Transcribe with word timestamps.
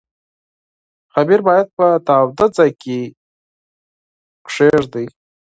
خمیر 1.13 1.41
باید 1.47 1.67
په 1.77 1.87
تاوده 2.07 2.45
ځای 2.57 2.71
کې 2.81 2.99
کېږدئ. 4.51 5.07